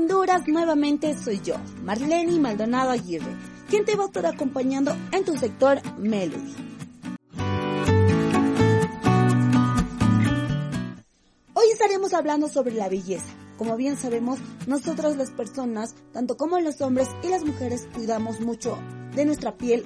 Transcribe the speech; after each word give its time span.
¿Qué 0.00 0.06
tal 0.06 0.16
mis 0.16 0.46
linduras? 0.46 0.48
Nuevamente 0.48 1.16
soy 1.16 1.40
yo, 1.40 1.56
Marlene 1.84 2.38
Maldonado 2.38 2.90
Aguirre, 2.90 3.36
quien 3.68 3.84
te 3.84 3.96
va 3.96 4.04
a 4.04 4.06
estar 4.06 4.26
acompañando 4.26 4.96
en 5.12 5.24
tu 5.24 5.36
sector 5.36 5.80
Melody. 5.98 6.54
Hoy 11.54 11.66
estaremos 11.72 12.14
hablando 12.14 12.48
sobre 12.48 12.74
la 12.74 12.88
belleza. 12.88 13.26
Como 13.58 13.76
bien 13.76 13.98
sabemos, 13.98 14.38
nosotros 14.66 15.16
las 15.16 15.30
personas, 15.30 15.94
tanto 16.12 16.36
como 16.36 16.58
los 16.60 16.80
hombres 16.80 17.08
y 17.22 17.28
las 17.28 17.44
mujeres, 17.44 17.86
cuidamos 17.94 18.40
mucho 18.40 18.78
de 19.14 19.26
nuestra 19.26 19.56
piel, 19.58 19.82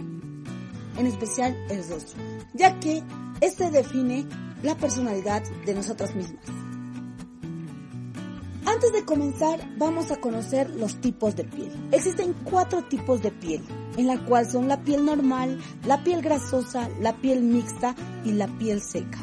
en 0.96 1.06
especial 1.06 1.56
el 1.70 1.78
rostro, 1.88 2.22
ya 2.52 2.78
que 2.78 3.02
este 3.40 3.70
define 3.70 4.26
la 4.62 4.76
personalidad 4.76 5.42
de 5.66 5.74
nosotras 5.74 6.14
mismas. 6.14 6.63
Antes 8.74 8.92
de 8.92 9.04
comenzar, 9.04 9.60
vamos 9.78 10.10
a 10.10 10.16
conocer 10.16 10.68
los 10.70 11.00
tipos 11.00 11.36
de 11.36 11.44
piel. 11.44 11.70
Existen 11.92 12.34
cuatro 12.42 12.82
tipos 12.82 13.22
de 13.22 13.30
piel, 13.30 13.62
en 13.96 14.08
la 14.08 14.18
cual 14.24 14.50
son 14.50 14.66
la 14.66 14.82
piel 14.82 15.04
normal, 15.04 15.60
la 15.86 16.02
piel 16.02 16.20
grasosa, 16.20 16.88
la 17.00 17.14
piel 17.14 17.40
mixta 17.40 17.94
y 18.24 18.32
la 18.32 18.48
piel 18.58 18.82
seca. 18.82 19.20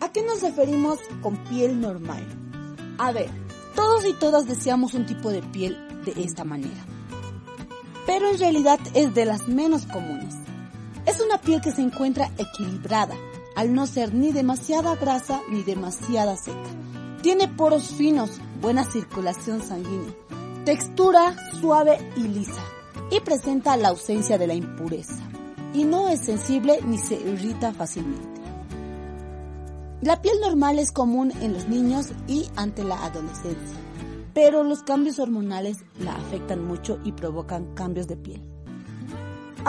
¿A 0.00 0.12
qué 0.12 0.24
nos 0.24 0.42
referimos 0.42 0.98
con 1.22 1.36
piel 1.44 1.80
normal? 1.80 2.26
A 2.98 3.12
ver, 3.12 3.30
todos 3.76 4.04
y 4.06 4.12
todas 4.14 4.48
deseamos 4.48 4.94
un 4.94 5.06
tipo 5.06 5.30
de 5.30 5.40
piel 5.40 5.78
de 6.04 6.20
esta 6.24 6.42
manera, 6.42 6.84
pero 8.06 8.28
en 8.28 8.40
realidad 8.40 8.80
es 8.94 9.14
de 9.14 9.24
las 9.24 9.46
menos 9.46 9.86
comunes. 9.86 10.34
Es 11.06 11.20
una 11.20 11.40
piel 11.40 11.60
que 11.60 11.70
se 11.70 11.80
encuentra 11.80 12.32
equilibrada, 12.36 13.14
al 13.58 13.74
no 13.74 13.88
ser 13.88 14.14
ni 14.14 14.30
demasiada 14.30 14.94
grasa 14.94 15.42
ni 15.50 15.64
demasiada 15.64 16.36
seca. 16.36 16.70
Tiene 17.22 17.48
poros 17.48 17.88
finos, 17.88 18.30
buena 18.60 18.84
circulación 18.84 19.60
sanguínea, 19.64 20.14
textura 20.64 21.34
suave 21.60 21.98
y 22.14 22.20
lisa, 22.20 22.62
y 23.10 23.18
presenta 23.18 23.76
la 23.76 23.88
ausencia 23.88 24.38
de 24.38 24.46
la 24.46 24.54
impureza, 24.54 25.18
y 25.74 25.82
no 25.82 26.08
es 26.08 26.20
sensible 26.20 26.78
ni 26.86 26.98
se 26.98 27.16
irrita 27.16 27.72
fácilmente. 27.72 28.40
La 30.02 30.22
piel 30.22 30.36
normal 30.40 30.78
es 30.78 30.92
común 30.92 31.32
en 31.40 31.52
los 31.52 31.68
niños 31.68 32.10
y 32.28 32.46
ante 32.54 32.84
la 32.84 33.04
adolescencia, 33.04 33.76
pero 34.34 34.62
los 34.62 34.84
cambios 34.84 35.18
hormonales 35.18 35.78
la 35.98 36.14
afectan 36.14 36.64
mucho 36.64 37.00
y 37.02 37.10
provocan 37.10 37.74
cambios 37.74 38.06
de 38.06 38.16
piel. 38.18 38.57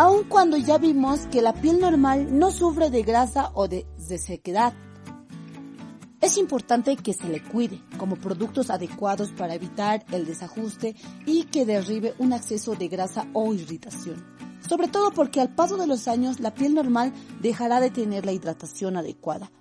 Aun 0.02 0.24
cuando 0.30 0.56
ya 0.56 0.78
vimos 0.78 1.28
que 1.30 1.42
la 1.42 1.52
piel 1.52 1.82
normal 1.82 2.40
no 2.40 2.52
sufre 2.52 2.90
de 2.90 3.04
grasa 3.04 3.52
o 3.54 3.68
de, 3.68 3.86
sequedad, 4.18 4.72
es 6.22 6.38
importante 6.38 6.96
que 6.96 7.12
se 7.12 7.28
le 7.28 7.44
cuide 7.44 7.82
como 7.98 8.16
productos 8.16 8.70
adecuados 8.70 9.34
para 9.34 9.56
evitar 9.56 10.06
el 10.14 10.26
desajuste 10.26 10.96
y 11.26 11.44
que 11.44 11.66
derribe 11.66 12.16
un 12.18 12.32
exceso 12.32 12.76
de 12.76 12.88
grasa 12.88 13.28
o 13.34 13.54
irritación. 13.54 14.26
Sobre 14.66 14.88
todo 14.88 15.12
porque 15.12 15.42
al 15.42 15.54
paso 15.54 15.76
de 15.76 15.86
los 15.86 16.08
años 16.08 16.40
la 16.40 16.54
piel 16.54 16.76
normal 16.76 17.12
dejará 17.42 17.82
de 17.82 17.92
tener 17.92 18.26
la 18.26 18.32
hidratación 18.32 18.96
adecuada 18.96 19.52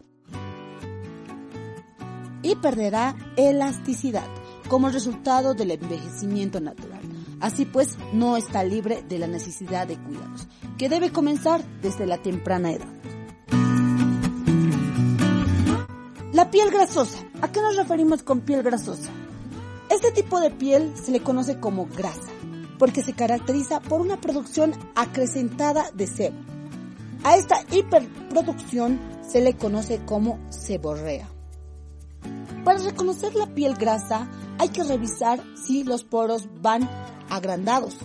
y 2.44 2.54
perderá 2.54 3.16
elasticidad 3.34 4.28
como 4.68 4.88
resultado 4.90 5.54
del 5.54 5.72
envejecimiento 5.72 6.60
natural. 6.60 6.87
Así 7.40 7.64
pues, 7.64 7.96
no 8.12 8.36
está 8.36 8.64
libre 8.64 9.02
de 9.08 9.18
la 9.18 9.26
necesidad 9.26 9.86
de 9.86 9.96
cuidados, 9.96 10.48
que 10.76 10.88
debe 10.88 11.12
comenzar 11.12 11.62
desde 11.82 12.06
la 12.06 12.18
temprana 12.18 12.72
edad. 12.72 12.88
La 16.32 16.50
piel 16.50 16.70
grasosa. 16.70 17.18
¿A 17.40 17.50
qué 17.50 17.60
nos 17.60 17.76
referimos 17.76 18.22
con 18.22 18.40
piel 18.40 18.62
grasosa? 18.62 19.10
Este 19.90 20.12
tipo 20.12 20.40
de 20.40 20.50
piel 20.50 20.92
se 21.02 21.12
le 21.12 21.20
conoce 21.20 21.58
como 21.58 21.86
grasa, 21.86 22.30
porque 22.78 23.02
se 23.02 23.12
caracteriza 23.12 23.80
por 23.80 24.00
una 24.00 24.20
producción 24.20 24.72
acrecentada 24.94 25.90
de 25.94 26.06
sebo. 26.06 26.36
A 27.24 27.36
esta 27.36 27.60
hiperproducción 27.72 29.00
se 29.26 29.40
le 29.40 29.56
conoce 29.56 30.00
como 30.04 30.38
seborrea. 30.50 31.28
Para 32.64 32.78
reconocer 32.78 33.34
la 33.34 33.46
piel 33.46 33.74
grasa 33.74 34.28
hay 34.58 34.68
que 34.68 34.84
revisar 34.84 35.42
si 35.54 35.84
los 35.84 36.04
poros 36.04 36.48
van 36.60 36.88
agrandados. 37.30 37.96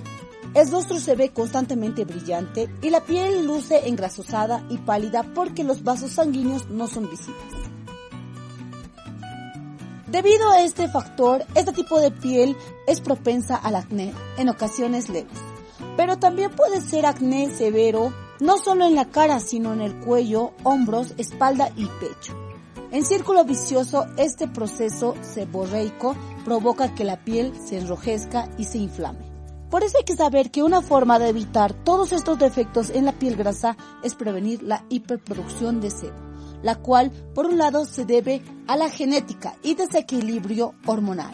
El 0.53 0.69
rostro 0.69 0.99
se 0.99 1.15
ve 1.15 1.29
constantemente 1.29 2.05
brillante 2.05 2.69
y 2.81 2.89
la 2.89 3.01
piel 3.01 3.45
luce 3.45 3.87
engrasosada 3.87 4.63
y 4.69 4.77
pálida 4.77 5.23
porque 5.33 5.63
los 5.63 5.83
vasos 5.83 6.11
sanguíneos 6.11 6.69
no 6.69 6.87
son 6.87 7.09
visibles. 7.09 7.63
Debido 10.07 10.51
a 10.51 10.61
este 10.61 10.87
factor, 10.87 11.43
este 11.55 11.73
tipo 11.73 11.99
de 11.99 12.11
piel 12.11 12.55
es 12.85 13.01
propensa 13.01 13.55
al 13.55 13.75
acné 13.75 14.13
en 14.37 14.47
ocasiones 14.47 15.09
leves, 15.09 15.39
pero 15.97 16.19
también 16.19 16.51
puede 16.51 16.81
ser 16.81 17.07
acné 17.07 17.49
severo 17.49 18.13
no 18.39 18.59
solo 18.59 18.85
en 18.85 18.93
la 18.93 19.09
cara, 19.09 19.39
sino 19.39 19.73
en 19.73 19.81
el 19.81 19.95
cuello, 20.01 20.51
hombros, 20.63 21.13
espalda 21.17 21.71
y 21.75 21.85
pecho. 21.85 22.42
En 22.93 23.03
círculo 23.03 23.43
vicioso, 23.43 24.05
este 24.17 24.47
proceso 24.47 25.15
seborreico 25.21 26.15
provoca 26.45 26.93
que 26.93 27.03
la 27.03 27.17
piel 27.17 27.51
se 27.59 27.79
enrojezca 27.79 28.47
y 28.59 28.65
se 28.65 28.77
inflame. 28.77 29.17
Por 29.71 29.83
eso 29.83 29.97
hay 29.97 30.03
que 30.03 30.15
saber 30.15 30.51
que 30.51 30.61
una 30.61 30.83
forma 30.83 31.17
de 31.17 31.29
evitar 31.29 31.73
todos 31.73 32.11
estos 32.13 32.37
defectos 32.37 32.91
en 32.91 33.05
la 33.05 33.13
piel 33.13 33.35
grasa 33.35 33.75
es 34.03 34.13
prevenir 34.13 34.61
la 34.61 34.85
hiperproducción 34.89 35.81
de 35.81 35.89
sebo, 35.89 36.13
la 36.61 36.75
cual 36.75 37.09
por 37.33 37.47
un 37.47 37.57
lado 37.57 37.85
se 37.85 38.05
debe 38.05 38.43
a 38.67 38.77
la 38.77 38.91
genética 38.91 39.55
y 39.63 39.73
desequilibrio 39.73 40.75
hormonal, 40.85 41.33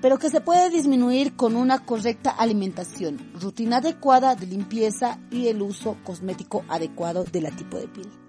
pero 0.00 0.20
que 0.20 0.30
se 0.30 0.40
puede 0.40 0.70
disminuir 0.70 1.34
con 1.34 1.56
una 1.56 1.84
correcta 1.84 2.30
alimentación, 2.30 3.32
rutina 3.40 3.78
adecuada 3.78 4.36
de 4.36 4.46
limpieza 4.46 5.18
y 5.32 5.48
el 5.48 5.62
uso 5.62 5.96
cosmético 6.04 6.62
adecuado 6.68 7.24
de 7.24 7.40
la 7.40 7.50
tipo 7.50 7.76
de 7.76 7.88
piel. 7.88 8.23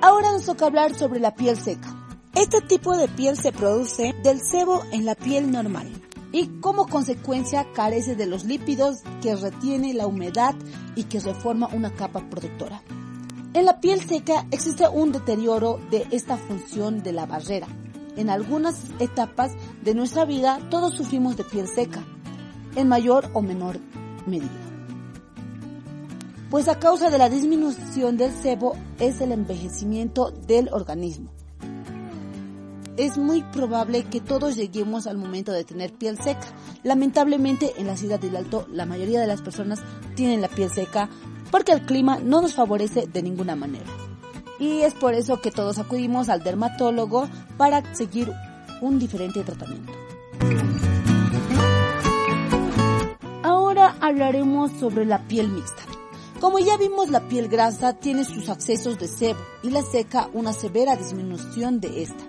Ahora 0.00 0.32
nos 0.32 0.44
toca 0.44 0.66
hablar 0.66 0.94
sobre 0.94 1.20
la 1.20 1.34
piel 1.34 1.56
seca. 1.56 1.94
Este 2.34 2.60
tipo 2.60 2.96
de 2.96 3.08
piel 3.08 3.36
se 3.36 3.52
produce 3.52 4.14
del 4.22 4.40
sebo 4.40 4.82
en 4.92 5.04
la 5.04 5.14
piel 5.14 5.50
normal 5.50 5.90
y 6.32 6.46
como 6.60 6.86
consecuencia 6.86 7.66
carece 7.72 8.14
de 8.14 8.26
los 8.26 8.44
lípidos 8.44 8.98
que 9.22 9.34
retiene 9.34 9.94
la 9.94 10.06
humedad 10.06 10.54
y 10.94 11.04
que 11.04 11.20
reforma 11.20 11.68
una 11.72 11.92
capa 11.94 12.20
protectora. 12.28 12.82
En 13.54 13.64
la 13.64 13.80
piel 13.80 14.06
seca 14.06 14.46
existe 14.50 14.86
un 14.86 15.10
deterioro 15.10 15.80
de 15.90 16.06
esta 16.10 16.36
función 16.36 17.02
de 17.02 17.12
la 17.12 17.26
barrera. 17.26 17.66
En 18.16 18.30
algunas 18.30 18.84
etapas 18.98 19.52
de 19.82 19.94
nuestra 19.94 20.24
vida 20.24 20.60
todos 20.70 20.94
sufrimos 20.94 21.36
de 21.36 21.44
piel 21.44 21.66
seca, 21.66 22.04
en 22.76 22.88
mayor 22.88 23.30
o 23.32 23.42
menor 23.42 23.78
medida. 24.26 24.67
Pues 26.50 26.68
a 26.68 26.78
causa 26.78 27.10
de 27.10 27.18
la 27.18 27.28
disminución 27.28 28.16
del 28.16 28.32
sebo 28.32 28.76
es 28.98 29.20
el 29.20 29.32
envejecimiento 29.32 30.30
del 30.30 30.68
organismo. 30.72 31.30
Es 32.96 33.16
muy 33.16 33.42
probable 33.42 34.04
que 34.04 34.20
todos 34.20 34.56
lleguemos 34.56 35.06
al 35.06 35.18
momento 35.18 35.52
de 35.52 35.62
tener 35.62 35.92
piel 35.92 36.18
seca. 36.18 36.46
Lamentablemente 36.82 37.74
en 37.76 37.86
la 37.86 37.96
ciudad 37.96 38.18
del 38.18 38.34
Alto 38.34 38.66
la 38.72 38.86
mayoría 38.86 39.20
de 39.20 39.26
las 39.26 39.40
personas 39.40 39.80
tienen 40.16 40.40
la 40.40 40.48
piel 40.48 40.70
seca 40.70 41.08
porque 41.50 41.72
el 41.72 41.82
clima 41.82 42.18
no 42.18 42.42
nos 42.42 42.54
favorece 42.54 43.06
de 43.06 43.22
ninguna 43.22 43.54
manera. 43.54 43.86
Y 44.58 44.80
es 44.80 44.94
por 44.94 45.14
eso 45.14 45.40
que 45.40 45.52
todos 45.52 45.78
acudimos 45.78 46.28
al 46.28 46.42
dermatólogo 46.42 47.28
para 47.56 47.94
seguir 47.94 48.32
un 48.80 48.98
diferente 48.98 49.44
tratamiento. 49.44 49.92
Ahora 53.44 53.96
hablaremos 54.00 54.72
sobre 54.72 55.04
la 55.04 55.22
piel 55.28 55.48
mixta. 55.48 55.97
Como 56.40 56.60
ya 56.60 56.76
vimos, 56.76 57.10
la 57.10 57.26
piel 57.28 57.48
grasa 57.48 57.94
tiene 57.94 58.24
sus 58.24 58.48
accesos 58.48 58.96
de 58.98 59.08
sebo 59.08 59.40
y 59.64 59.70
la 59.70 59.82
seca 59.82 60.30
una 60.32 60.52
severa 60.52 60.94
disminución 60.94 61.80
de 61.80 62.02
esta. 62.02 62.24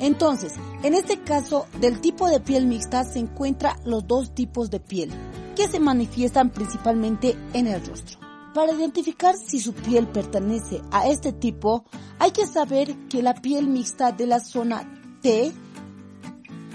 Entonces, 0.00 0.54
en 0.82 0.94
este 0.94 1.20
caso, 1.20 1.66
del 1.80 2.00
tipo 2.00 2.28
de 2.28 2.40
piel 2.40 2.66
mixta 2.66 3.04
se 3.04 3.20
encuentran 3.20 3.76
los 3.84 4.06
dos 4.06 4.34
tipos 4.34 4.70
de 4.70 4.80
piel, 4.80 5.10
que 5.54 5.68
se 5.68 5.78
manifiestan 5.78 6.50
principalmente 6.50 7.36
en 7.52 7.68
el 7.68 7.84
rostro. 7.86 8.18
Para 8.54 8.72
identificar 8.72 9.36
si 9.36 9.60
su 9.60 9.72
piel 9.72 10.08
pertenece 10.08 10.82
a 10.90 11.06
este 11.06 11.32
tipo, 11.32 11.84
hay 12.18 12.32
que 12.32 12.46
saber 12.46 12.92
que 13.08 13.22
la 13.22 13.34
piel 13.34 13.68
mixta 13.68 14.10
de 14.10 14.26
la 14.26 14.40
zona 14.40 14.82
T, 15.22 15.52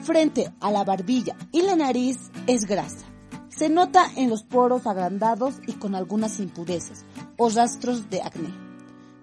frente 0.01 0.54
a 0.62 0.71
la 0.71 0.86
barbilla 0.86 1.36
y 1.51 1.62
la 1.62 1.75
nariz, 1.75 2.18
es 2.48 2.65
grasa. 2.65 3.12
Se 3.55 3.69
nota 3.69 4.09
en 4.15 4.29
los 4.29 4.44
poros 4.44 4.88
agrandados 4.88 5.55
y 5.67 5.73
con 5.73 5.94
algunas 5.94 6.39
impurezas 6.39 7.05
o 7.38 7.50
rastros 7.50 8.09
de 8.09 8.21
acné, 8.21 8.50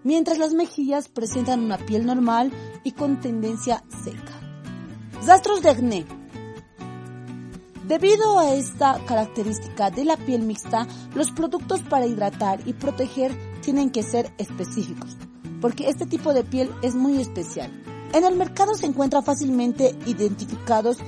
mientras 0.05 0.39
las 0.39 0.55
mejillas 0.55 1.09
presentan 1.09 1.65
una 1.65 1.79
piel 1.79 2.07
normal 2.07 2.53
y 2.85 2.93
con 2.93 3.21
tendencia 3.21 3.83
seca. 4.05 4.41
Rastros 5.27 5.63
de 5.63 5.71
acné. 5.71 6.07
Debido 7.89 8.39
a 8.39 8.55
esta 8.55 9.05
característica 9.05 9.91
de 9.91 10.05
la 10.05 10.17
piel 10.17 10.43
mixta, 10.43 10.87
los 11.13 11.33
productos 11.33 11.83
para 11.83 12.07
hidratar 12.07 12.61
y 12.67 12.73
proteger 12.73 13.37
tienen 13.63 13.91
que 13.91 14.05
ser 14.05 14.33
específicos, 14.39 15.17
porque 15.61 15.89
este 15.89 16.07
tipo 16.07 16.33
de 16.33 16.45
piel 16.45 16.71
es 16.83 16.95
muy 16.95 17.21
especial. 17.21 17.71
En 18.13 18.25
el 18.25 18.37
mercado 18.37 18.75
se 18.75 18.87
encuentran 18.87 19.25
fácilmente 19.25 19.97
identificados 20.07 20.99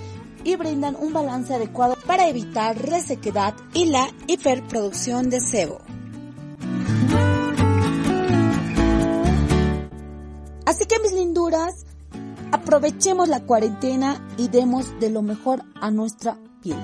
y 0.44 0.56
brindan 0.56 0.96
un 0.98 1.12
balance 1.12 1.54
adecuado 1.54 1.96
para 2.06 2.28
evitar 2.28 2.76
resequedad 2.76 3.54
y 3.74 3.86
la 3.86 4.08
hiperproducción 4.26 5.30
de 5.30 5.40
sebo. 5.40 5.80
Así 10.64 10.86
que 10.86 10.98
mis 11.00 11.12
linduras, 11.12 11.84
aprovechemos 12.50 13.28
la 13.28 13.40
cuarentena 13.40 14.26
y 14.36 14.48
demos 14.48 14.98
de 15.00 15.10
lo 15.10 15.22
mejor 15.22 15.62
a 15.74 15.90
nuestra 15.90 16.38
piel. 16.62 16.78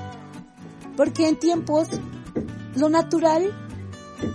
Porque 0.96 1.28
en 1.28 1.38
tiempos 1.38 1.88
lo 2.74 2.88
natural 2.88 3.52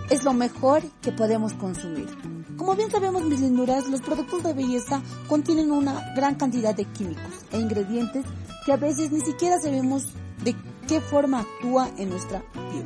es 0.09 0.23
lo 0.23 0.33
mejor 0.33 0.81
que 1.01 1.11
podemos 1.11 1.53
consumir. 1.53 2.07
Como 2.57 2.75
bien 2.75 2.91
sabemos 2.91 3.23
mis 3.23 3.41
linduras, 3.41 3.87
los 3.89 4.01
productos 4.01 4.43
de 4.43 4.53
belleza 4.53 5.01
contienen 5.27 5.71
una 5.71 6.13
gran 6.15 6.35
cantidad 6.35 6.75
de 6.75 6.85
químicos 6.85 7.45
e 7.51 7.59
ingredientes 7.59 8.25
que 8.65 8.71
a 8.71 8.77
veces 8.77 9.11
ni 9.11 9.21
siquiera 9.21 9.59
sabemos 9.59 10.07
de 10.43 10.55
qué 10.87 11.01
forma 11.01 11.41
actúa 11.41 11.89
en 11.97 12.09
nuestra 12.09 12.41
piel. 12.71 12.85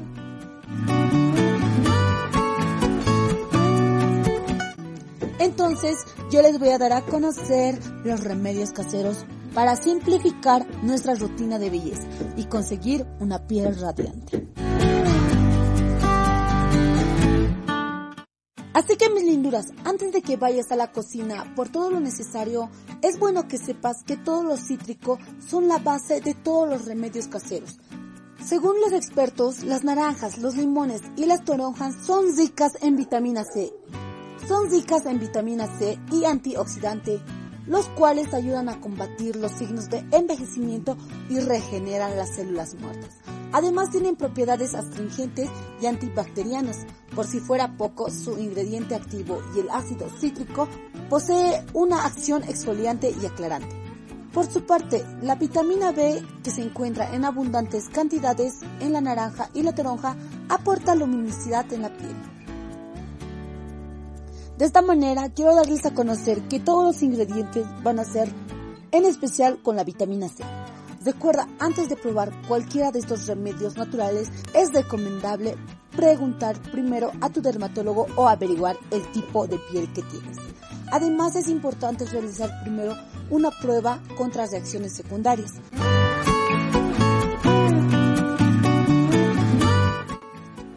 Entonces 5.39 6.05
yo 6.29 6.41
les 6.41 6.59
voy 6.59 6.69
a 6.69 6.77
dar 6.77 6.93
a 6.93 7.01
conocer 7.01 7.79
los 8.03 8.23
remedios 8.23 8.71
caseros 8.71 9.25
para 9.53 9.75
simplificar 9.75 10.67
nuestra 10.83 11.15
rutina 11.15 11.57
de 11.57 11.69
belleza 11.69 12.07
y 12.35 12.45
conseguir 12.45 13.05
una 13.19 13.47
piel 13.47 13.79
radiante. 13.79 14.47
Así 18.87 18.95
que 18.95 19.09
mis 19.09 19.25
linduras, 19.25 19.73
antes 19.83 20.13
de 20.13 20.21
que 20.21 20.37
vayas 20.37 20.71
a 20.71 20.77
la 20.77 20.93
cocina 20.93 21.53
por 21.57 21.67
todo 21.67 21.91
lo 21.91 21.99
necesario, 21.99 22.69
es 23.01 23.19
bueno 23.19 23.45
que 23.45 23.57
sepas 23.57 24.01
que 24.05 24.15
todos 24.15 24.45
los 24.45 24.61
cítricos 24.65 25.19
son 25.45 25.67
la 25.67 25.77
base 25.77 26.21
de 26.21 26.33
todos 26.33 26.69
los 26.69 26.85
remedios 26.85 27.27
caseros. 27.27 27.81
Según 28.41 28.79
los 28.79 28.93
expertos, 28.93 29.65
las 29.65 29.83
naranjas, 29.83 30.37
los 30.37 30.55
limones 30.55 31.01
y 31.17 31.25
las 31.25 31.43
toronjas 31.43 31.95
son 32.05 32.33
ricas 32.37 32.77
en 32.81 32.95
vitamina 32.95 33.43
C. 33.43 33.73
Son 34.47 34.69
ricas 34.69 35.05
en 35.05 35.19
vitamina 35.19 35.67
C 35.77 35.99
y 36.13 36.23
antioxidante, 36.23 37.19
los 37.65 37.89
cuales 37.89 38.33
ayudan 38.33 38.69
a 38.69 38.79
combatir 38.79 39.35
los 39.35 39.51
signos 39.51 39.89
de 39.89 40.05
envejecimiento 40.11 40.95
y 41.29 41.41
regeneran 41.41 42.15
las 42.15 42.35
células 42.35 42.73
muertas. 42.75 43.36
Además 43.57 43.89
tienen 43.89 44.15
propiedades 44.15 44.75
astringentes 44.75 45.49
y 45.81 45.87
antibacterianas. 45.87 46.85
Por 47.15 47.25
si 47.25 47.39
fuera 47.39 47.75
poco, 47.75 48.11
su 48.11 48.37
ingrediente 48.37 48.93
activo 48.93 49.41
y 49.55 49.61
el 49.61 49.69
ácido 49.71 50.07
cítrico 50.19 50.67
posee 51.09 51.65
una 51.73 52.05
acción 52.05 52.43
exfoliante 52.43 53.15
y 53.19 53.25
aclarante. 53.25 53.75
Por 54.31 54.45
su 54.45 54.63
parte, 54.67 55.03
la 55.23 55.33
vitamina 55.33 55.91
B, 55.91 56.23
que 56.43 56.51
se 56.51 56.61
encuentra 56.61 57.15
en 57.15 57.25
abundantes 57.25 57.89
cantidades 57.89 58.59
en 58.79 58.93
la 58.93 59.01
naranja 59.01 59.49
y 59.55 59.63
la 59.63 59.73
toronja, 59.73 60.15
aporta 60.49 60.93
luminosidad 60.93 61.73
en 61.73 61.81
la 61.81 61.97
piel. 61.97 62.15
De 64.59 64.65
esta 64.65 64.83
manera, 64.83 65.29
quiero 65.29 65.55
darles 65.55 65.83
a 65.87 65.95
conocer 65.95 66.47
que 66.47 66.59
todos 66.59 66.83
los 66.83 67.01
ingredientes 67.01 67.65
van 67.81 67.97
a 67.97 68.03
ser 68.03 68.31
en 68.91 69.05
especial 69.05 69.63
con 69.63 69.75
la 69.75 69.83
vitamina 69.83 70.29
C. 70.29 70.43
Recuerda, 71.07 71.47
antes 71.59 71.87
de 71.87 71.95
probar 71.95 72.33
cualquiera 72.49 72.91
de 72.91 72.99
estos 72.99 73.27
remedios 73.27 73.77
naturales, 73.77 74.29
es 74.53 74.73
recomendable 74.73 75.55
preguntar 75.95 76.61
primero 76.63 77.13
a 77.21 77.29
tu 77.29 77.41
dermatólogo 77.41 78.07
o 78.17 78.27
averiguar 78.27 78.75
el 78.91 79.09
tipo 79.13 79.47
de 79.47 79.57
piel 79.71 79.87
que 79.93 80.01
tienes. 80.01 80.35
Además, 80.91 81.37
es 81.37 81.47
importante 81.47 82.03
realizar 82.07 82.51
primero 82.61 82.93
una 83.29 83.51
prueba 83.51 84.01
contra 84.17 84.47
reacciones 84.47 84.97
secundarias. 84.97 85.53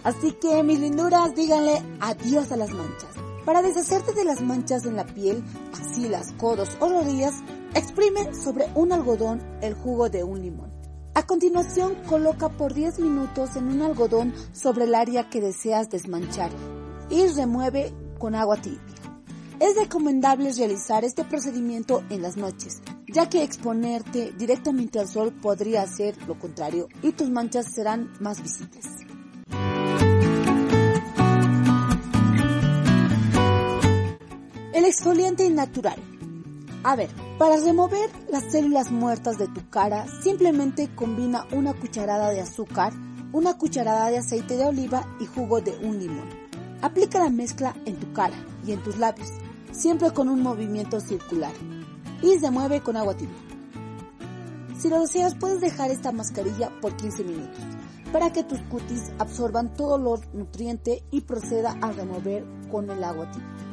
Así 0.05 0.31
que, 0.41 0.63
mis 0.63 0.79
linduras, 0.79 1.35
díganle 1.35 1.83
adiós 1.99 2.53
a 2.53 2.57
las 2.57 2.71
manchas. 2.71 3.17
Para 3.45 3.63
deshacerte 3.63 4.13
de 4.13 4.25
las 4.25 4.41
manchas 4.41 4.87
en 4.87 4.95
la 4.95 5.07
piel, 5.07 5.43
axilas, 5.77 6.33
codos 6.39 6.77
o 6.79 6.89
rodillas, 6.89 7.35
Exprime 7.75 8.35
sobre 8.35 8.67
un 8.75 8.93
algodón 8.93 9.41
el 9.63 9.75
jugo 9.75 10.09
de 10.09 10.25
un 10.25 10.43
limón. 10.43 10.73
A 11.15 11.27
continuación, 11.27 11.95
coloca 12.09 12.49
por 12.49 12.75
10 12.75 12.99
minutos 12.99 13.55
en 13.57 13.69
un 13.69 13.83
algodón 13.83 14.35
sobre 14.53 14.85
el 14.85 14.95
área 14.95 15.29
que 15.31 15.41
deseas 15.41 15.89
desmanchar 15.89 16.51
y 17.11 17.27
remueve 17.29 17.93
con 18.19 18.35
agua 18.35 18.57
tibia. 18.57 18.81
Es 19.61 19.77
recomendable 19.77 20.53
realizar 20.53 21.05
este 21.05 21.25
procedimiento 21.25 22.03
en 22.11 22.23
las 22.23 22.37
noches, 22.37 22.81
ya 23.07 23.29
que 23.29 23.43
exponerte 23.43 24.33
directamente 24.39 24.99
al 24.99 25.09
sol 25.09 25.33
podría 25.33 25.83
hacer 25.83 26.17
lo 26.27 26.39
contrario 26.39 26.89
y 27.03 27.13
tus 27.13 27.31
manchas 27.31 27.73
serán 27.73 28.11
más 28.21 28.43
visibles. 28.43 28.87
El 34.73 34.85
exfoliante 34.85 35.51
natural. 35.51 36.01
A 36.83 36.97
ver, 36.97 37.11
para 37.39 37.59
remover 37.59 38.09
las 38.31 38.51
células 38.51 38.91
muertas 38.91 39.37
de 39.37 39.49
tu 39.49 39.69
cara, 39.69 40.07
simplemente 40.23 40.89
combina 40.95 41.47
una 41.53 41.75
cucharada 41.75 42.31
de 42.31 42.41
azúcar, 42.41 42.95
una 43.33 43.59
cucharada 43.59 44.09
de 44.09 44.19
aceite 44.19 44.57
de 44.57 44.65
oliva 44.65 45.07
y 45.21 45.27
jugo 45.27 45.61
de 45.61 45.73
un 45.83 45.99
limón. 45.99 46.29
Aplica 46.81 47.19
la 47.19 47.29
mezcla 47.29 47.75
en 47.85 47.97
tu 47.97 48.11
cara 48.15 48.37
y 48.67 48.73
en 48.73 48.83
tus 48.83 48.97
labios, 48.97 49.29
siempre 49.73 50.11
con 50.13 50.31
un 50.31 50.43
movimiento 50.43 51.01
circular. 51.01 51.53
Y 52.23 52.39
remueve 52.39 52.81
con 52.81 52.97
agua 52.97 53.15
tibia. 53.15 53.37
Si 54.79 54.89
lo 54.89 55.01
deseas, 55.01 55.35
puedes 55.35 55.61
dejar 55.61 55.91
esta 55.91 56.13
mascarilla 56.13 56.71
por 56.81 56.97
15 56.97 57.25
minutos 57.25 57.61
para 58.13 58.33
que 58.33 58.43
tus 58.43 58.61
cutis 58.63 59.13
absorban 59.19 59.75
todo 59.75 59.99
los 59.99 60.21
nutriente 60.35 61.03
y 61.11 61.21
proceda 61.21 61.77
a 61.81 61.93
remover 61.93 62.45
con 62.71 62.91
el 62.91 63.05
agua 63.05 63.31
tibia. 63.31 63.70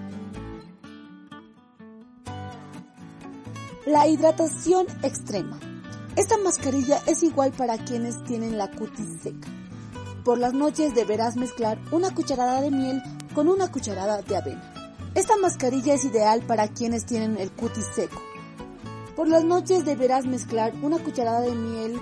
La 3.87 4.05
hidratación 4.05 4.85
extrema. 5.01 5.57
Esta 6.17 6.37
mascarilla 6.37 7.01
es 7.07 7.23
igual 7.23 7.53
para 7.53 7.77
quienes 7.77 8.21
tienen 8.25 8.57
la 8.57 8.69
cutis 8.69 9.21
seca. 9.23 9.47
Por 10.25 10.39
las 10.39 10.51
noches 10.51 10.93
deberás 10.93 11.37
mezclar 11.37 11.79
una 11.93 12.13
cucharada 12.13 12.59
de 12.59 12.69
miel 12.69 13.01
con 13.33 13.47
una 13.47 13.71
cucharada 13.71 14.21
de 14.23 14.35
avena. 14.35 14.73
Esta 15.15 15.37
mascarilla 15.37 15.93
es 15.93 16.03
ideal 16.03 16.41
para 16.41 16.67
quienes 16.67 17.05
tienen 17.05 17.37
el 17.37 17.49
cutis 17.49 17.85
seco. 17.95 18.21
Por 19.15 19.29
las 19.29 19.45
noches 19.45 19.85
deberás 19.85 20.25
mezclar 20.25 20.73
una 20.81 20.99
cucharada 20.99 21.39
de 21.39 21.55
miel, 21.55 22.01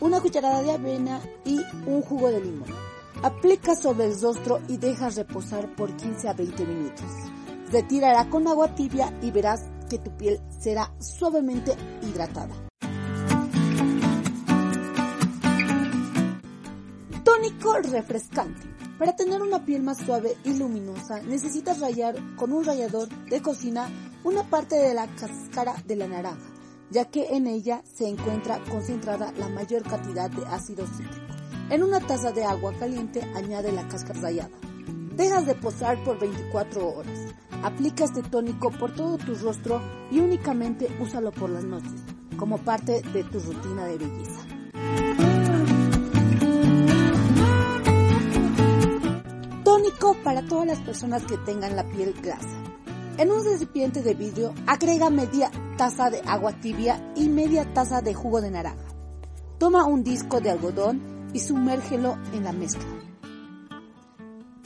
una 0.00 0.20
cucharada 0.20 0.60
de 0.60 0.72
avena 0.72 1.22
y 1.46 1.58
un 1.86 2.02
jugo 2.02 2.28
de 2.28 2.42
limón. 2.42 2.68
Aplica 3.22 3.74
sobre 3.74 4.08
el 4.08 4.20
rostro 4.20 4.60
y 4.68 4.76
deja 4.76 5.08
reposar 5.08 5.74
por 5.74 5.96
15 5.96 6.28
a 6.28 6.34
20 6.34 6.66
minutos. 6.66 7.06
Retírala 7.72 8.28
con 8.28 8.46
agua 8.46 8.74
tibia 8.74 9.10
y 9.22 9.30
verás 9.30 9.62
que 9.88 9.98
tu 9.98 10.16
piel 10.16 10.40
será 10.60 10.92
suavemente 10.98 11.74
hidratada. 12.02 12.54
Tónico 17.24 17.74
refrescante. 17.78 18.74
Para 18.98 19.16
tener 19.16 19.42
una 19.42 19.64
piel 19.64 19.82
más 19.82 19.98
suave 19.98 20.36
y 20.44 20.54
luminosa 20.54 21.20
necesitas 21.22 21.80
rayar 21.80 22.14
con 22.36 22.52
un 22.52 22.64
rallador 22.64 23.08
de 23.28 23.42
cocina 23.42 23.88
una 24.22 24.42
parte 24.44 24.76
de 24.76 24.94
la 24.94 25.06
cáscara 25.08 25.74
de 25.84 25.96
la 25.96 26.06
naranja, 26.06 26.48
ya 26.90 27.06
que 27.06 27.34
en 27.34 27.46
ella 27.46 27.82
se 27.84 28.08
encuentra 28.08 28.62
concentrada 28.70 29.32
la 29.32 29.48
mayor 29.48 29.82
cantidad 29.82 30.30
de 30.30 30.46
ácido 30.46 30.86
cítrico. 30.86 31.34
En 31.70 31.82
una 31.82 32.00
taza 32.00 32.30
de 32.30 32.44
agua 32.44 32.72
caliente 32.78 33.20
añade 33.34 33.72
la 33.72 33.88
cáscara 33.88 34.20
rallada. 34.20 34.50
Dejas 35.16 35.46
de 35.46 35.54
posar 35.54 36.02
por 36.04 36.18
24 36.18 36.88
horas. 36.88 37.18
Aplica 37.64 38.04
este 38.04 38.22
tónico 38.22 38.70
por 38.70 38.94
todo 38.94 39.16
tu 39.16 39.34
rostro 39.36 39.80
y 40.10 40.20
únicamente 40.20 40.86
úsalo 41.00 41.32
por 41.32 41.48
las 41.48 41.64
noches, 41.64 41.94
como 42.36 42.58
parte 42.58 43.00
de 43.00 43.24
tu 43.24 43.40
rutina 43.40 43.86
de 43.86 43.96
belleza. 43.96 44.40
Tónico 49.64 50.14
para 50.22 50.46
todas 50.46 50.66
las 50.66 50.80
personas 50.80 51.24
que 51.24 51.38
tengan 51.38 51.74
la 51.74 51.88
piel 51.88 52.14
grasa. 52.22 52.62
En 53.16 53.30
un 53.32 53.42
recipiente 53.42 54.02
de 54.02 54.12
vidrio 54.12 54.52
agrega 54.66 55.08
media 55.08 55.50
taza 55.78 56.10
de 56.10 56.20
agua 56.26 56.52
tibia 56.60 57.12
y 57.16 57.30
media 57.30 57.72
taza 57.72 58.02
de 58.02 58.12
jugo 58.12 58.42
de 58.42 58.50
naranja. 58.50 58.88
Toma 59.56 59.86
un 59.86 60.04
disco 60.04 60.38
de 60.42 60.50
algodón 60.50 61.30
y 61.32 61.40
sumérgelo 61.40 62.18
en 62.34 62.44
la 62.44 62.52
mezcla. 62.52 63.03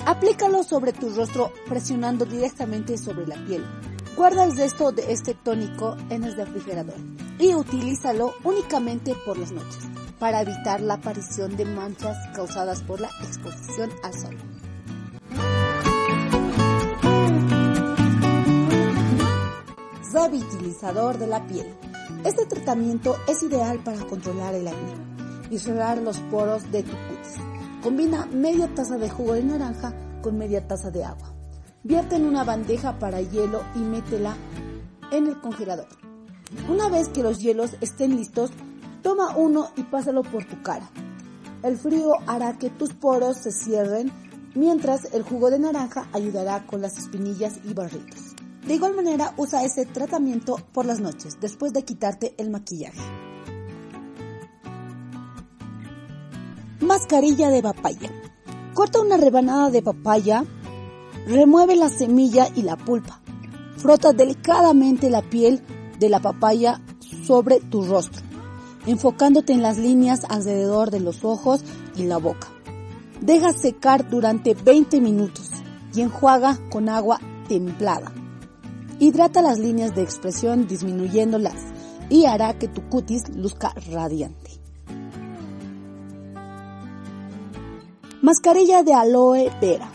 Aplícalo 0.09 0.65
sobre 0.65 0.95
tu 0.95 1.11
rostro 1.11 1.53
presionando 1.69 2.25
directamente 2.25 2.97
sobre 2.97 3.27
la 3.27 3.35
piel. 3.45 3.63
Guarda 4.17 4.45
el 4.45 4.57
resto 4.57 4.91
de 4.91 5.13
este 5.13 5.35
tónico 5.35 5.99
en 6.09 6.25
el 6.25 6.35
refrigerador 6.35 6.97
y 7.39 7.55
utilízalo 7.55 8.33
únicamente 8.43 9.15
por 9.27 9.37
las 9.37 9.53
noches 9.53 9.85
para 10.19 10.41
evitar 10.41 10.81
la 10.81 10.95
aparición 10.95 11.59
de 11.59 11.67
manchas 11.67 12.17
causadas 12.35 12.81
por 12.85 13.03
la 13.03 13.11
exposición 13.23 13.91
al 14.03 14.15
sol. 14.15 14.39
Revitalizador 20.11 21.19
de 21.19 21.27
la 21.27 21.47
piel. 21.47 21.67
Este 22.25 22.47
tratamiento 22.47 23.15
es 23.29 23.43
ideal 23.43 23.79
para 23.81 23.99
controlar 24.07 24.55
el 24.55 24.69
acné 24.69 24.95
y 25.51 25.59
cerrar 25.59 25.99
los 25.99 26.19
poros 26.31 26.73
de 26.73 26.83
tu 26.83 26.93
cutis. 26.93 27.58
Combina 27.83 28.27
media 28.27 28.67
taza 28.75 28.99
de 28.99 29.09
jugo 29.09 29.35
de 29.35 29.45
naranja 29.45 29.95
con 30.21 30.37
media 30.37 30.67
taza 30.67 30.91
de 30.91 31.05
agua. 31.05 31.33
Vierte 31.85 32.17
en 32.17 32.25
una 32.25 32.43
bandeja 32.43 32.99
para 32.99 33.21
hielo 33.21 33.63
y 33.77 33.79
métela 33.79 34.37
en 35.13 35.29
el 35.29 35.41
congelador. 35.41 35.87
Una 36.69 36.89
vez 36.89 37.09
que 37.09 37.23
los 37.23 37.39
hielos 37.39 37.77
estén 37.81 38.17
listos, 38.17 38.51
toma 39.03 39.37
uno 39.37 39.69
y 39.77 39.85
pásalo 39.85 40.23
por 40.23 40.45
tu 40.45 40.61
cara. 40.63 40.91
El 41.63 41.77
frío 41.77 42.15
hará 42.27 42.59
que 42.59 42.69
tus 42.69 42.95
poros 42.95 43.37
se 43.39 43.53
cierren, 43.53 44.11
mientras 44.57 45.13
el 45.15 45.23
jugo 45.23 45.51
de 45.51 45.61
naranja 45.61 46.09
ayudará 46.13 46.67
con 46.67 46.83
las 46.83 46.99
espinillas 46.99 47.61
y 47.65 47.75
barritos. 47.75 48.35
De 48.67 48.75
igual 48.75 48.97
manera, 48.97 49.35
usa 49.37 49.65
ese 49.65 49.87
tratamiento 49.87 50.57
por 50.73 50.85
las 50.85 50.99
noches, 50.99 51.39
después 51.41 51.73
de 51.73 51.85
quitarte 51.85 52.35
el 52.39 52.51
maquillaje. 52.51 53.28
Mascarilla 56.89 57.51
de 57.51 57.61
papaya. 57.61 58.11
Corta 58.73 59.03
una 59.03 59.19
rebanada 59.19 59.69
de 59.69 59.83
papaya, 59.83 60.47
remueve 61.27 61.77
la 61.77 61.91
semilla 61.91 62.49
y 62.57 62.63
la 62.63 62.79
pulpa. 62.79 63.21
Frota 63.77 64.15
delicadamente 64.15 65.11
la 65.11 65.21
piel 65.21 65.61
de 65.99 66.09
la 66.09 66.19
papaya 66.21 66.81
sobre 67.27 67.61
tu 67.61 67.83
rostro, 67.83 68.23
enfocándote 68.87 69.53
en 69.53 69.61
las 69.61 69.77
líneas 69.77 70.23
alrededor 70.31 70.91
de 70.91 71.01
los 71.01 71.27
ojos 71.27 71.63
y 71.95 72.05
la 72.05 72.17
boca. 72.17 72.49
Deja 73.21 73.53
secar 73.53 74.09
durante 74.09 74.55
20 74.55 75.03
minutos 75.03 75.51
y 75.95 76.01
enjuaga 76.01 76.59
con 76.71 76.89
agua 76.89 77.21
templada. 77.51 78.15
Hidrata 78.99 79.43
las 79.43 79.59
líneas 79.59 79.95
de 79.95 80.05
expresión 80.05 80.67
disminuyéndolas 80.67 81.67
y 82.09 82.25
hará 82.25 82.59
que 82.59 82.67
tu 82.67 82.89
cutis 82.89 83.29
luzca 83.29 83.75
radiante. 83.91 84.68
Mascarilla 88.29 88.83
de 88.83 88.93
aloe 88.93 89.51
vera. 89.59 89.89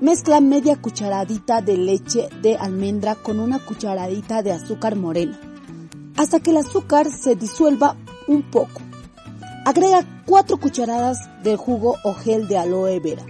Mezcla 0.00 0.40
media 0.40 0.74
cucharadita 0.74 1.60
de 1.60 1.76
leche 1.76 2.28
de 2.42 2.56
almendra 2.56 3.14
con 3.14 3.38
una 3.38 3.64
cucharadita 3.64 4.42
de 4.42 4.50
azúcar 4.50 4.96
morena, 4.96 5.38
hasta 6.16 6.40
que 6.40 6.50
el 6.50 6.56
azúcar 6.56 7.08
se 7.08 7.36
disuelva 7.36 7.94
un 8.26 8.42
poco. 8.42 8.80
Agrega 9.64 10.04
4 10.26 10.56
cucharadas 10.56 11.18
de 11.44 11.54
jugo 11.54 11.94
o 12.02 12.14
gel 12.14 12.48
de 12.48 12.58
aloe 12.58 12.98
vera, 12.98 13.24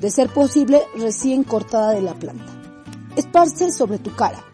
de 0.00 0.10
ser 0.10 0.30
posible 0.30 0.82
recién 0.96 1.44
cortada 1.44 1.92
de 1.92 2.02
la 2.02 2.14
planta. 2.14 2.52
Esparce 3.14 3.70
sobre 3.70 4.00
tu 4.00 4.12
cara. 4.16 4.44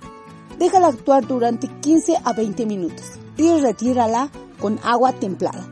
Déjala 0.58 0.88
actuar 0.88 1.26
durante 1.26 1.68
15 1.68 2.18
a 2.23 2.35
20 2.35 2.66
minutos 2.66 3.06
y 3.38 3.49
retírala 3.61 4.28
con 4.61 4.78
agua 4.85 5.12
templada 5.12 5.66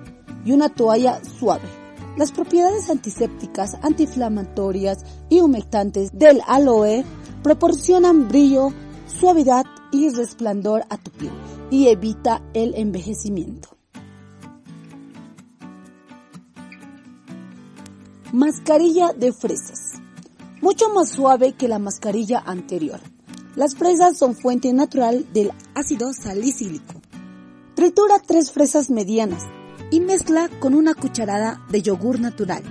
y 0.47 0.53
una 0.53 0.71
toalla 0.71 1.21
suave. 1.23 1.84
Las 2.17 2.31
propiedades 2.31 2.91
antisépticas, 2.91 3.77
antiinflamatorias 3.83 4.99
y 5.29 5.41
humectantes 5.41 6.17
del 6.17 6.41
aloe 6.47 7.05
proporcionan 7.43 8.29
brillo, 8.29 8.73
suavidad 9.07 9.65
y 9.91 10.11
resplandor 10.11 10.85
a 10.91 10.97
tu 10.97 11.11
piel 11.11 11.33
y 11.71 11.89
evita 11.89 12.41
el 12.55 12.75
envejecimiento. 12.77 13.71
Mascarilla 18.33 19.13
de 19.13 19.33
fresas. 19.33 19.95
Mucho 20.63 20.91
más 20.91 21.09
suave 21.09 21.55
que 21.55 21.67
la 21.67 21.81
mascarilla 21.81 22.39
anterior. 22.47 23.01
Las 23.57 23.75
fresas 23.75 24.17
son 24.17 24.37
fuente 24.37 24.73
natural 24.73 25.27
del 25.33 25.53
ácido 25.75 26.13
salicílico. 26.13 26.95
Tritura 27.75 28.21
tres 28.25 28.53
fresas 28.53 28.89
medianas 28.89 29.43
y 29.95 30.01
mezcla 30.01 30.51
con 30.59 30.75
una 30.75 30.93
cucharada 30.93 31.65
de 31.69 31.81
yogur 31.81 32.19
natural. 32.19 32.65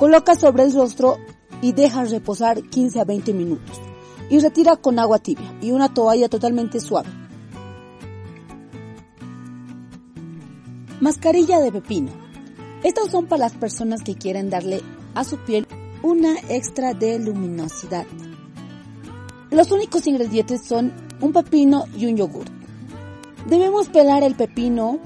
Coloca 0.00 0.34
sobre 0.34 0.64
el 0.64 0.72
rostro 0.72 1.16
y 1.62 1.70
deja 1.70 2.02
reposar 2.02 2.60
15 2.60 2.98
a 2.98 3.04
20 3.04 3.32
minutos. 3.34 3.80
Y 4.30 4.40
retira 4.40 4.74
con 4.74 4.98
agua 4.98 5.20
tibia 5.20 5.54
y 5.62 5.70
una 5.70 5.94
toalla 5.94 6.28
totalmente 6.28 6.80
suave. 6.80 7.08
Mascarilla 11.00 11.60
de 11.60 11.70
pepino. 11.70 12.10
Estos 12.82 13.12
son 13.12 13.26
para 13.26 13.44
las 13.44 13.52
personas 13.52 14.02
que 14.02 14.16
quieren 14.16 14.50
darle 14.50 14.82
a 15.14 15.22
su 15.22 15.36
piel 15.38 15.68
una 16.02 16.34
extra 16.48 16.94
de 16.94 17.20
luminosidad. 17.20 18.06
Los 19.52 19.70
únicos 19.70 20.04
ingredientes 20.08 20.64
son 20.66 20.92
un 21.20 21.32
pepino 21.32 21.84
y 21.96 22.06
un 22.06 22.16
yogur. 22.16 22.46
Debemos 23.48 23.88
pelar 23.88 24.24
el 24.24 24.34
pepino 24.34 24.98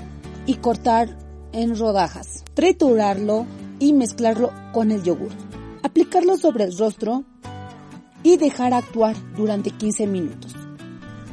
y 0.46 0.54
cortar 0.54 1.19
en 1.52 1.78
rodajas, 1.78 2.44
triturarlo 2.54 3.46
y 3.78 3.92
mezclarlo 3.92 4.52
con 4.72 4.90
el 4.90 5.02
yogur. 5.02 5.32
Aplicarlo 5.82 6.36
sobre 6.36 6.64
el 6.64 6.76
rostro 6.76 7.24
y 8.22 8.36
dejar 8.36 8.74
actuar 8.74 9.16
durante 9.36 9.70
15 9.70 10.06
minutos. 10.06 10.54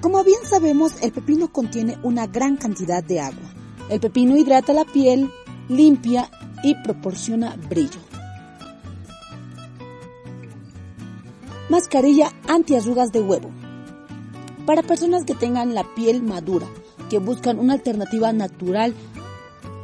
Como 0.01 0.23
bien 0.23 0.39
sabemos, 0.43 0.93
el 1.01 1.11
pepino 1.11 1.51
contiene 1.51 1.97
una 2.03 2.27
gran 2.27 2.55
cantidad 2.55 3.03
de 3.03 3.19
agua. 3.19 3.53
El 3.89 3.99
pepino 3.99 4.37
hidrata 4.37 4.73
la 4.73 4.85
piel, 4.85 5.29
limpia 5.69 6.29
y 6.63 6.75
proporciona 6.75 7.55
brillo. 7.69 7.99
Mascarilla 11.69 12.31
antiarrugas 12.47 13.11
de 13.11 13.21
huevo. 13.21 13.49
Para 14.65 14.83
personas 14.83 15.25
que 15.25 15.35
tengan 15.35 15.73
la 15.73 15.83
piel 15.95 16.23
madura, 16.23 16.67
que 17.09 17.19
buscan 17.19 17.59
una 17.59 17.73
alternativa 17.73 18.31
natural 18.33 18.93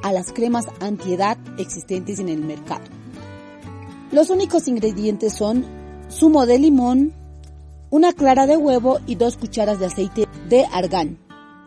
a 0.03 0.11
las 0.11 0.31
cremas 0.31 0.67
antiedad 0.79 1.37
existentes 1.57 2.19
en 2.19 2.29
el 2.29 2.41
mercado. 2.41 2.83
Los 4.11 4.29
únicos 4.29 4.67
ingredientes 4.67 5.33
son 5.33 5.65
zumo 6.11 6.45
de 6.45 6.59
limón, 6.59 7.13
una 7.89 8.13
clara 8.13 8.45
de 8.45 8.57
huevo 8.57 8.99
y 9.07 9.15
dos 9.15 9.37
cucharas 9.37 9.79
de 9.79 9.87
aceite 9.87 10.27
de 10.49 10.65
argán 10.71 11.17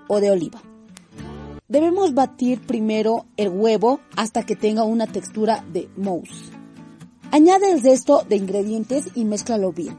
o 0.06 0.20
de 0.20 0.30
oliva. 0.30 0.62
Debemos 1.68 2.14
batir 2.14 2.60
primero 2.64 3.26
el 3.36 3.48
huevo 3.48 3.98
hasta 4.14 4.44
que 4.44 4.54
tenga 4.54 4.84
una 4.84 5.08
textura 5.08 5.64
de 5.72 5.88
mousse. 5.96 6.52
Añade 7.32 7.72
el 7.72 7.82
resto 7.82 8.24
de 8.28 8.36
ingredientes 8.36 9.08
y 9.16 9.24
mézclalo 9.24 9.72
bien. 9.72 9.98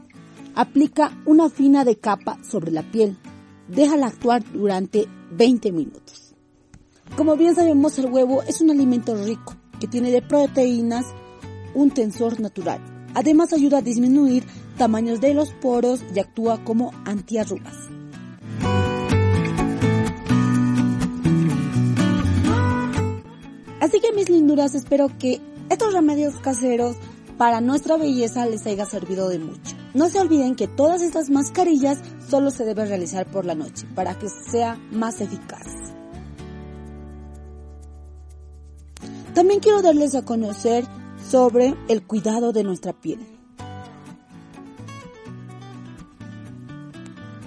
Aplica 0.54 1.16
una 1.26 1.50
fina 1.50 1.84
de 1.84 1.98
capa 1.98 2.38
sobre 2.42 2.70
la 2.70 2.82
piel. 2.82 3.18
Déjala 3.68 4.06
actuar 4.06 4.42
durante 4.50 5.06
20 5.32 5.72
minutos. 5.72 6.27
Como 7.16 7.36
bien 7.36 7.54
sabemos, 7.54 7.98
el 7.98 8.06
huevo 8.06 8.42
es 8.42 8.60
un 8.60 8.70
alimento 8.70 9.14
rico 9.16 9.56
que 9.80 9.86
tiene 9.86 10.10
de 10.10 10.22
proteínas 10.22 11.06
un 11.74 11.90
tensor 11.90 12.40
natural. 12.40 12.80
Además 13.14 13.52
ayuda 13.52 13.78
a 13.78 13.82
disminuir 13.82 14.44
tamaños 14.76 15.20
de 15.20 15.34
los 15.34 15.50
poros 15.54 16.00
y 16.14 16.20
actúa 16.20 16.62
como 16.64 16.92
antiarrugas. 17.04 17.74
Así 23.80 24.00
que 24.00 24.12
mis 24.12 24.28
linduras, 24.28 24.74
espero 24.74 25.10
que 25.18 25.40
estos 25.70 25.92
remedios 25.92 26.34
caseros 26.36 26.96
para 27.38 27.60
nuestra 27.60 27.96
belleza 27.96 28.46
les 28.46 28.66
haya 28.66 28.84
servido 28.84 29.28
de 29.28 29.38
mucho. 29.38 29.76
No 29.94 30.08
se 30.08 30.20
olviden 30.20 30.56
que 30.56 30.66
todas 30.66 31.00
estas 31.02 31.30
mascarillas 31.30 31.98
solo 32.28 32.50
se 32.50 32.64
deben 32.64 32.88
realizar 32.88 33.30
por 33.30 33.44
la 33.44 33.54
noche 33.54 33.86
para 33.94 34.18
que 34.18 34.28
sea 34.28 34.76
más 34.90 35.20
eficaz. 35.20 35.77
También 39.38 39.60
quiero 39.60 39.82
darles 39.82 40.16
a 40.16 40.24
conocer 40.24 40.84
sobre 41.30 41.76
el 41.86 42.02
cuidado 42.02 42.52
de 42.52 42.64
nuestra 42.64 42.92
piel. 42.92 43.20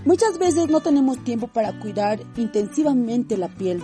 Muchas 0.05 0.39
veces 0.39 0.69
no 0.69 0.79
tenemos 0.79 1.21
tiempo 1.25 1.48
para 1.48 1.77
cuidar 1.81 2.21
intensivamente 2.38 3.36
la 3.36 3.50
piel, 3.50 3.83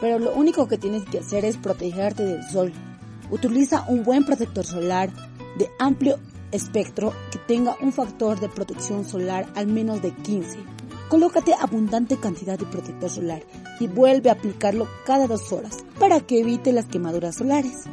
pero 0.00 0.20
lo 0.20 0.32
único 0.32 0.68
que 0.68 0.78
tienes 0.78 1.02
que 1.06 1.18
hacer 1.18 1.44
es 1.44 1.56
protegerte 1.56 2.24
del 2.24 2.44
sol. 2.44 2.72
Utiliza 3.32 3.84
un 3.88 4.04
buen 4.04 4.24
protector 4.24 4.64
solar 4.64 5.10
de 5.58 5.68
amplio 5.80 6.20
espectro 6.52 7.12
que 7.32 7.38
tenga 7.38 7.74
un 7.82 7.92
factor 7.92 8.38
de 8.38 8.48
protección 8.48 9.04
solar 9.04 9.48
al 9.56 9.66
menos 9.66 10.00
de 10.02 10.14
15. 10.14 10.56
Colócate 11.08 11.52
abundante 11.54 12.16
cantidad 12.16 12.56
de 12.56 12.66
protector 12.66 13.10
solar 13.10 13.42
y 13.80 13.88
vuelve 13.88 14.30
a 14.30 14.34
aplicarlo 14.34 14.86
cada 15.04 15.26
dos 15.26 15.50
horas 15.52 15.78
para 15.98 16.20
que 16.20 16.40
evite 16.40 16.72
las 16.72 16.86
quemaduras 16.86 17.36
solares. 17.36 17.84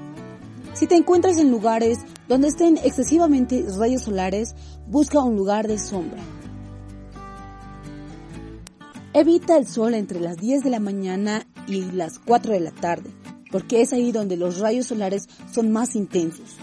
Si 0.73 0.85
te 0.85 0.95
encuentras 0.95 1.39
en 1.39 1.49
lugares 1.49 1.97
donde 2.27 2.49
estén 2.49 2.77
excesivamente 2.77 3.65
rayos 3.79 4.03
solares, 4.03 4.55
busca 4.85 5.23
un 5.23 5.35
lugar 5.35 5.67
de 5.67 5.79
sombra. 5.79 6.21
Evita 9.13 9.57
el 9.57 9.65
sol 9.65 9.95
entre 9.95 10.19
las 10.19 10.37
10 10.37 10.63
de 10.63 10.69
la 10.69 10.79
mañana 10.79 11.47
y 11.67 11.81
las 11.91 12.19
4 12.19 12.53
de 12.53 12.59
la 12.59 12.71
tarde, 12.71 13.09
porque 13.51 13.81
es 13.81 13.91
ahí 13.93 14.11
donde 14.11 14.37
los 14.37 14.59
rayos 14.59 14.87
solares 14.87 15.27
son 15.51 15.71
más 15.71 15.95
intensos. 15.95 16.57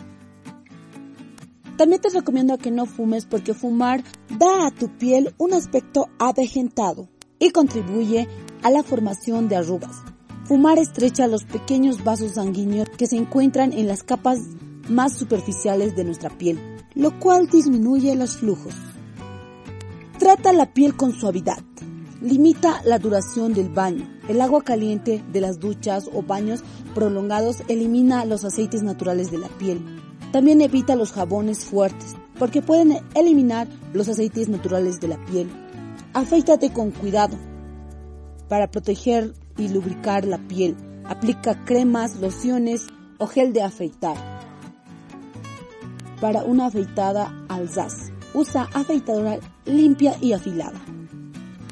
También 1.76 2.00
te 2.00 2.10
recomiendo 2.10 2.56
que 2.56 2.70
no 2.70 2.86
fumes 2.86 3.26
porque 3.26 3.54
fumar 3.54 4.04
da 4.38 4.68
a 4.68 4.70
tu 4.70 4.96
piel 4.96 5.34
un 5.38 5.54
aspecto 5.54 6.06
avejentado 6.20 7.08
y 7.40 7.50
contribuye 7.50 8.28
a 8.64 8.71
la 8.71 8.83
formación 8.83 9.49
de 9.49 9.54
arrugas. 9.54 10.02
Fumar 10.47 10.78
estrecha 10.78 11.28
los 11.28 11.44
pequeños 11.44 12.02
vasos 12.02 12.33
sanguíneos 12.33 12.88
que 12.99 13.06
se 13.06 13.16
encuentran 13.16 13.73
en 13.73 13.87
las 13.87 14.02
capas 14.02 14.40
más 14.88 15.16
superficiales 15.16 15.94
de 15.94 16.02
nuestra 16.02 16.30
piel, 16.30 16.59
lo 16.97 17.16
cual 17.21 17.47
disminuye 17.47 18.16
los 18.16 18.38
flujos. 18.38 18.75
Trata 20.18 20.52
la 20.52 20.73
piel 20.73 20.97
con 20.97 21.12
suavidad. 21.12 21.62
Limita 22.21 22.83
la 22.85 22.99
duración 22.99 23.54
del 23.54 23.68
baño. 23.68 24.09
El 24.28 24.40
agua 24.40 24.64
caliente 24.64 25.23
de 25.33 25.40
las 25.40 25.61
duchas 25.61 26.11
o 26.12 26.23
baños 26.23 26.64
prolongados 26.92 27.62
elimina 27.68 28.25
los 28.25 28.44
aceites 28.44 28.83
naturales 28.83 29.30
de 29.30 29.38
la 29.38 29.49
piel 29.49 29.80
también 30.35 30.61
evita 30.62 30.97
los 30.97 31.12
jabones 31.12 31.64
fuertes, 31.64 32.16
porque 32.40 32.61
pueden 32.61 32.99
eliminar 33.14 33.68
los 33.92 34.09
aceites 34.09 34.49
naturales 34.49 34.99
de 34.99 35.06
la 35.06 35.25
piel. 35.26 35.49
Afeítate 36.12 36.73
con 36.73 36.90
cuidado. 36.90 37.37
Para 38.48 38.70
proteger 38.70 39.34
y 39.56 39.68
lubricar 39.68 40.24
la 40.24 40.38
piel, 40.38 40.76
aplica 41.04 41.64
cremas, 41.64 42.16
lociones 42.16 42.86
o 43.18 43.26
gel 43.26 43.52
de 43.52 43.62
afeitar. 43.62 44.16
Para 46.20 46.44
una 46.44 46.66
afeitada 46.66 47.32
alzaz, 47.48 48.12
usa 48.34 48.68
afeitadora 48.72 49.38
limpia 49.64 50.16
y 50.20 50.32
afilada. 50.32 50.80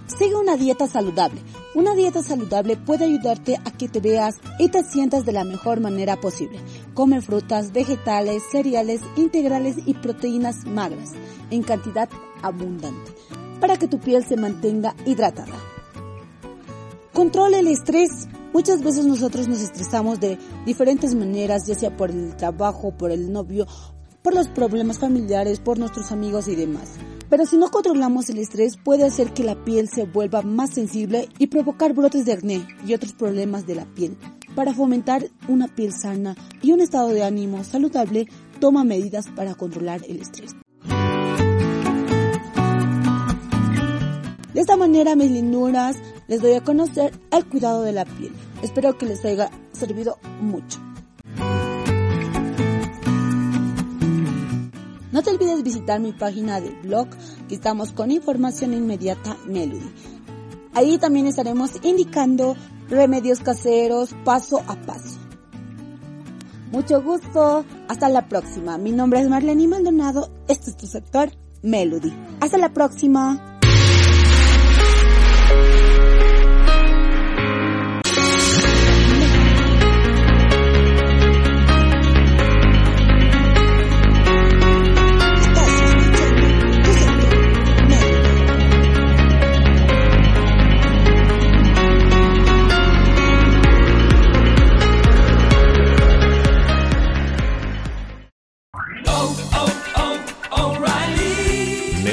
Sigue 0.06 0.34
una 0.36 0.56
dieta 0.56 0.86
saludable. 0.86 1.40
Una 1.74 1.94
dieta 1.94 2.22
saludable 2.22 2.76
puede 2.76 3.06
ayudarte 3.06 3.56
a 3.64 3.70
que 3.70 3.88
te 3.88 4.00
veas 4.00 4.36
y 4.58 4.68
te 4.68 4.84
sientas 4.84 5.24
de 5.24 5.32
la 5.32 5.44
mejor 5.44 5.80
manera 5.80 6.20
posible. 6.20 6.60
Come 6.92 7.22
frutas, 7.22 7.72
vegetales, 7.72 8.42
cereales 8.50 9.00
integrales 9.16 9.76
y 9.86 9.94
proteínas 9.94 10.66
magras 10.66 11.12
en 11.50 11.62
cantidad 11.62 12.10
abundante 12.42 13.12
para 13.58 13.76
que 13.76 13.88
tu 13.88 14.00
piel 14.00 14.24
se 14.24 14.36
mantenga 14.36 14.94
hidratada. 15.06 15.54
Controla 17.12 17.58
el 17.58 17.66
estrés. 17.66 18.26
Muchas 18.54 18.82
veces 18.82 19.04
nosotros 19.04 19.46
nos 19.46 19.60
estresamos 19.60 20.18
de 20.18 20.38
diferentes 20.64 21.14
maneras, 21.14 21.66
ya 21.66 21.74
sea 21.74 21.94
por 21.94 22.10
el 22.10 22.34
trabajo, 22.36 22.96
por 22.96 23.10
el 23.10 23.30
novio, 23.30 23.66
por 24.22 24.34
los 24.34 24.48
problemas 24.48 24.98
familiares, 24.98 25.60
por 25.60 25.78
nuestros 25.78 26.10
amigos 26.10 26.48
y 26.48 26.54
demás. 26.54 26.94
Pero 27.28 27.44
si 27.44 27.58
no 27.58 27.70
controlamos 27.70 28.30
el 28.30 28.38
estrés 28.38 28.78
puede 28.82 29.04
hacer 29.04 29.34
que 29.34 29.44
la 29.44 29.62
piel 29.62 29.90
se 29.90 30.04
vuelva 30.04 30.40
más 30.40 30.70
sensible 30.70 31.28
y 31.38 31.48
provocar 31.48 31.92
brotes 31.92 32.24
de 32.24 32.32
acné 32.32 32.66
y 32.86 32.94
otros 32.94 33.12
problemas 33.12 33.66
de 33.66 33.74
la 33.74 33.84
piel. 33.84 34.16
Para 34.54 34.72
fomentar 34.72 35.26
una 35.48 35.68
piel 35.68 35.92
sana 35.92 36.34
y 36.62 36.72
un 36.72 36.80
estado 36.80 37.08
de 37.08 37.24
ánimo 37.24 37.62
saludable, 37.62 38.26
toma 38.58 38.84
medidas 38.84 39.26
para 39.36 39.54
controlar 39.54 40.00
el 40.08 40.22
estrés. 40.22 40.54
De 44.54 44.60
esta 44.60 44.76
manera, 44.76 45.16
mis 45.16 45.30
linduras, 45.30 45.96
les 46.28 46.42
doy 46.42 46.52
a 46.52 46.62
conocer 46.62 47.12
el 47.30 47.46
cuidado 47.46 47.82
de 47.82 47.92
la 47.92 48.04
piel. 48.04 48.32
Espero 48.62 48.98
que 48.98 49.06
les 49.06 49.24
haya 49.24 49.50
servido 49.72 50.18
mucho. 50.40 50.78
No 55.10 55.22
te 55.22 55.30
olvides 55.30 55.62
visitar 55.62 56.00
mi 56.00 56.12
página 56.12 56.60
de 56.60 56.70
blog 56.82 57.08
que 57.48 57.54
estamos 57.54 57.92
con 57.92 58.10
información 58.10 58.74
inmediata 58.74 59.36
Melody. 59.46 59.90
Ahí 60.74 60.98
también 60.98 61.26
estaremos 61.26 61.72
indicando 61.82 62.56
remedios 62.88 63.40
caseros 63.40 64.14
paso 64.24 64.62
a 64.66 64.76
paso. 64.76 65.18
Mucho 66.70 67.02
gusto, 67.02 67.64
hasta 67.88 68.08
la 68.08 68.28
próxima. 68.28 68.78
Mi 68.78 68.92
nombre 68.92 69.20
es 69.20 69.28
Marlene 69.28 69.68
Maldonado, 69.68 70.30
este 70.48 70.70
es 70.70 70.76
tu 70.78 70.86
sector 70.86 71.30
Melody. 71.62 72.12
Hasta 72.40 72.56
la 72.56 72.72
próxima. 72.72 73.51